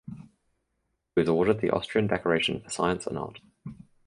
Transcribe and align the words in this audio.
He 0.09 0.13
was 1.15 1.27
awarded 1.27 1.59
the 1.61 1.69
Austrian 1.69 2.07
Decoration 2.07 2.59
for 2.61 2.71
Science 2.71 3.05
and 3.05 3.19
Art. 3.19 3.39